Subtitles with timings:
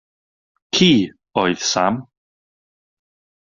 [0.77, 0.89] Ci
[1.41, 1.95] oedd Sam.